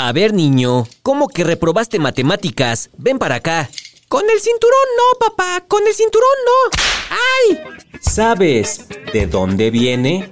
A 0.00 0.12
ver, 0.12 0.32
niño, 0.32 0.86
¿cómo 1.02 1.26
que 1.26 1.42
reprobaste 1.42 1.98
matemáticas? 1.98 2.88
Ven 2.98 3.18
para 3.18 3.34
acá. 3.34 3.68
Con 4.06 4.30
el 4.30 4.38
cinturón 4.40 4.78
no, 4.96 5.26
papá, 5.26 5.64
con 5.66 5.84
el 5.88 5.92
cinturón 5.92 6.28
no. 6.46 6.78
¡Ay! 7.10 7.58
¿Sabes 8.00 8.86
de 9.12 9.26
dónde 9.26 9.72
viene? 9.72 10.30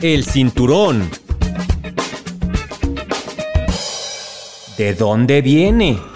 El 0.00 0.24
cinturón. 0.24 1.10
¿De 4.78 4.94
dónde 4.94 5.42
viene? 5.42 6.15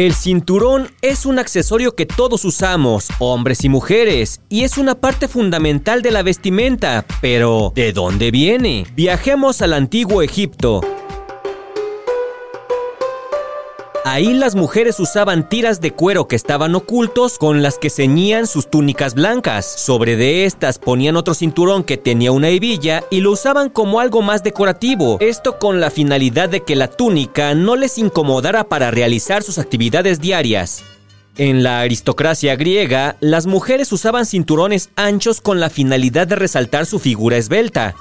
El 0.00 0.14
cinturón 0.14 0.90
es 1.02 1.26
un 1.26 1.38
accesorio 1.38 1.94
que 1.94 2.06
todos 2.06 2.46
usamos, 2.46 3.08
hombres 3.18 3.66
y 3.66 3.68
mujeres, 3.68 4.40
y 4.48 4.62
es 4.64 4.78
una 4.78 4.94
parte 4.94 5.28
fundamental 5.28 6.00
de 6.00 6.10
la 6.10 6.22
vestimenta. 6.22 7.04
Pero, 7.20 7.74
¿de 7.74 7.92
dónde 7.92 8.30
viene? 8.30 8.86
Viajemos 8.94 9.60
al 9.60 9.74
antiguo 9.74 10.22
Egipto. 10.22 10.80
Ahí 14.04 14.32
las 14.32 14.54
mujeres 14.54 14.98
usaban 14.98 15.46
tiras 15.46 15.82
de 15.82 15.92
cuero 15.92 16.26
que 16.26 16.34
estaban 16.34 16.74
ocultos 16.74 17.36
con 17.36 17.62
las 17.62 17.76
que 17.76 17.90
ceñían 17.90 18.46
sus 18.46 18.70
túnicas 18.70 19.14
blancas. 19.14 19.66
Sobre 19.66 20.16
de 20.16 20.46
estas 20.46 20.78
ponían 20.78 21.16
otro 21.16 21.34
cinturón 21.34 21.84
que 21.84 21.98
tenía 21.98 22.32
una 22.32 22.48
hebilla 22.48 23.04
y 23.10 23.20
lo 23.20 23.32
usaban 23.32 23.68
como 23.68 24.00
algo 24.00 24.22
más 24.22 24.42
decorativo. 24.42 25.18
Esto 25.20 25.58
con 25.58 25.80
la 25.80 25.90
finalidad 25.90 26.48
de 26.48 26.62
que 26.62 26.76
la 26.76 26.88
túnica 26.88 27.54
no 27.54 27.76
les 27.76 27.98
incomodara 27.98 28.64
para 28.64 28.90
realizar 28.90 29.42
sus 29.42 29.58
actividades 29.58 30.18
diarias. 30.18 30.82
En 31.36 31.62
la 31.62 31.80
aristocracia 31.80 32.56
griega, 32.56 33.16
las 33.20 33.46
mujeres 33.46 33.92
usaban 33.92 34.24
cinturones 34.24 34.90
anchos 34.96 35.42
con 35.42 35.60
la 35.60 35.68
finalidad 35.68 36.26
de 36.26 36.36
resaltar 36.36 36.86
su 36.86 36.98
figura 36.98 37.36
esbelta 37.36 37.94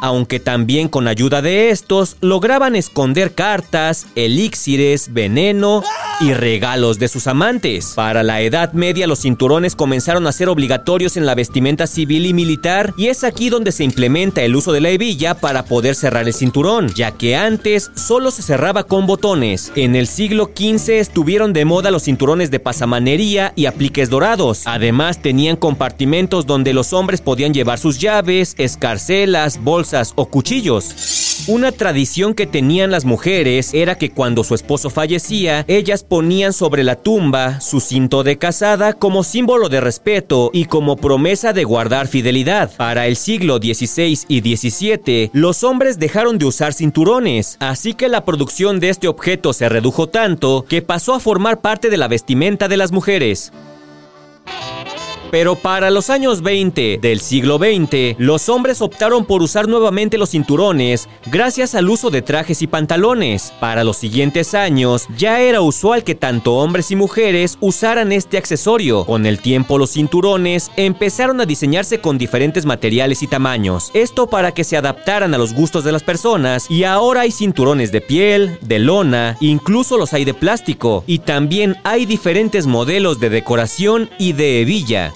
aunque 0.00 0.40
también 0.40 0.88
con 0.88 1.08
ayuda 1.08 1.42
de 1.42 1.70
estos 1.70 2.16
lograban 2.20 2.76
esconder 2.76 3.34
cartas, 3.34 4.06
elixires, 4.14 5.12
veneno 5.12 5.82
y 6.20 6.32
regalos 6.32 6.98
de 6.98 7.08
sus 7.08 7.26
amantes. 7.26 7.92
Para 7.94 8.22
la 8.22 8.40
Edad 8.40 8.72
Media 8.72 9.06
los 9.06 9.20
cinturones 9.20 9.76
comenzaron 9.76 10.26
a 10.26 10.32
ser 10.32 10.48
obligatorios 10.48 11.16
en 11.16 11.26
la 11.26 11.34
vestimenta 11.34 11.86
civil 11.86 12.26
y 12.26 12.34
militar 12.34 12.94
y 12.96 13.08
es 13.08 13.24
aquí 13.24 13.48
donde 13.48 13.72
se 13.72 13.84
implementa 13.84 14.42
el 14.42 14.56
uso 14.56 14.72
de 14.72 14.80
la 14.80 14.90
hebilla 14.90 15.34
para 15.34 15.64
poder 15.64 15.94
cerrar 15.94 16.26
el 16.26 16.34
cinturón, 16.34 16.92
ya 16.94 17.12
que 17.12 17.36
antes 17.36 17.90
solo 17.94 18.30
se 18.30 18.42
cerraba 18.42 18.84
con 18.84 19.06
botones. 19.06 19.72
En 19.76 19.96
el 19.96 20.06
siglo 20.06 20.50
XV 20.56 20.90
estuvieron 20.90 21.52
de 21.52 21.64
moda 21.64 21.90
los 21.90 22.04
cinturones 22.04 22.50
de 22.50 22.60
pasamanería 22.60 23.52
y 23.56 23.66
apliques 23.66 24.10
dorados. 24.10 24.62
Además 24.66 25.20
tenían 25.20 25.56
compartimentos 25.56 26.46
donde 26.46 26.72
los 26.72 26.92
hombres 26.92 27.20
podían 27.20 27.52
llevar 27.52 27.78
sus 27.78 27.98
llaves, 27.98 28.54
escarcelas, 28.58 29.62
bolsas 29.62 29.85
o 30.16 30.26
cuchillos. 30.26 31.44
Una 31.48 31.70
tradición 31.70 32.34
que 32.34 32.46
tenían 32.46 32.90
las 32.90 33.04
mujeres 33.04 33.72
era 33.72 33.96
que 33.96 34.10
cuando 34.10 34.42
su 34.42 34.54
esposo 34.54 34.90
fallecía, 34.90 35.64
ellas 35.68 36.02
ponían 36.02 36.52
sobre 36.52 36.82
la 36.82 36.96
tumba 36.96 37.60
su 37.60 37.80
cinto 37.80 38.24
de 38.24 38.36
casada 38.36 38.94
como 38.94 39.22
símbolo 39.22 39.68
de 39.68 39.80
respeto 39.80 40.50
y 40.52 40.64
como 40.64 40.96
promesa 40.96 41.52
de 41.52 41.64
guardar 41.64 42.08
fidelidad. 42.08 42.72
Para 42.76 43.06
el 43.06 43.16
siglo 43.16 43.58
XVI 43.58 44.18
y 44.28 44.56
XVII, 44.56 45.30
los 45.32 45.62
hombres 45.62 45.98
dejaron 45.98 46.38
de 46.38 46.46
usar 46.46 46.72
cinturones, 46.72 47.56
así 47.60 47.94
que 47.94 48.08
la 48.08 48.24
producción 48.24 48.80
de 48.80 48.88
este 48.88 49.06
objeto 49.06 49.52
se 49.52 49.68
redujo 49.68 50.08
tanto 50.08 50.64
que 50.68 50.82
pasó 50.82 51.14
a 51.14 51.20
formar 51.20 51.60
parte 51.60 51.90
de 51.90 51.96
la 51.96 52.08
vestimenta 52.08 52.66
de 52.66 52.76
las 52.76 52.90
mujeres. 52.90 53.52
Pero 55.30 55.54
para 55.56 55.90
los 55.90 56.10
años 56.10 56.42
20 56.42 56.98
del 57.00 57.20
siglo 57.20 57.58
XX, 57.58 58.16
los 58.18 58.48
hombres 58.48 58.80
optaron 58.80 59.24
por 59.24 59.42
usar 59.42 59.68
nuevamente 59.68 60.18
los 60.18 60.30
cinturones 60.30 61.08
gracias 61.26 61.74
al 61.74 61.88
uso 61.88 62.10
de 62.10 62.22
trajes 62.22 62.62
y 62.62 62.66
pantalones. 62.66 63.52
Para 63.60 63.84
los 63.84 63.96
siguientes 63.96 64.54
años, 64.54 65.06
ya 65.16 65.40
era 65.40 65.60
usual 65.60 66.04
que 66.04 66.14
tanto 66.14 66.54
hombres 66.54 66.90
y 66.90 66.96
mujeres 66.96 67.58
usaran 67.60 68.12
este 68.12 68.38
accesorio. 68.38 69.04
Con 69.04 69.26
el 69.26 69.40
tiempo, 69.40 69.78
los 69.78 69.92
cinturones 69.92 70.70
empezaron 70.76 71.40
a 71.40 71.46
diseñarse 71.46 72.00
con 72.00 72.18
diferentes 72.18 72.66
materiales 72.66 73.22
y 73.22 73.26
tamaños. 73.26 73.90
Esto 73.94 74.28
para 74.28 74.52
que 74.52 74.64
se 74.64 74.76
adaptaran 74.76 75.34
a 75.34 75.38
los 75.38 75.54
gustos 75.54 75.84
de 75.84 75.92
las 75.92 76.02
personas 76.02 76.70
y 76.70 76.84
ahora 76.84 77.22
hay 77.22 77.32
cinturones 77.32 77.92
de 77.92 78.00
piel, 78.00 78.58
de 78.62 78.78
lona, 78.78 79.36
incluso 79.40 79.98
los 79.98 80.12
hay 80.12 80.24
de 80.24 80.34
plástico 80.34 81.04
y 81.06 81.20
también 81.20 81.76
hay 81.84 82.06
diferentes 82.06 82.66
modelos 82.66 83.20
de 83.20 83.30
decoración 83.30 84.10
y 84.18 84.32
de 84.32 84.60
hebilla. 84.60 85.12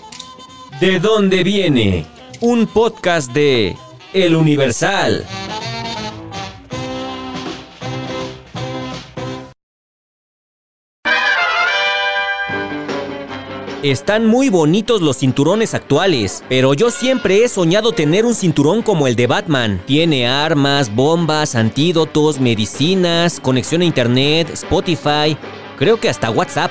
¿De 0.81 0.99
dónde 0.99 1.45
viene? 1.45 2.07
Un 2.41 2.67
podcast 2.67 3.31
de 3.33 3.77
El 4.15 4.35
Universal. 4.35 5.27
Están 13.83 14.25
muy 14.25 14.49
bonitos 14.49 15.03
los 15.03 15.19
cinturones 15.19 15.75
actuales, 15.75 16.43
pero 16.49 16.73
yo 16.73 16.91
siempre 16.91 17.45
he 17.45 17.49
soñado 17.51 17.93
tener 17.93 18.25
un 18.25 18.35
cinturón 18.35 18.81
como 18.81 19.07
el 19.07 19.17
de 19.17 19.27
Batman. 19.27 19.83
Tiene 19.85 20.27
armas, 20.27 20.95
bombas, 20.95 21.57
antídotos, 21.57 22.41
medicinas, 22.41 23.39
conexión 23.39 23.83
a 23.83 23.85
internet, 23.85 24.49
Spotify, 24.55 25.37
creo 25.77 26.01
que 26.01 26.09
hasta 26.09 26.31
WhatsApp. 26.31 26.71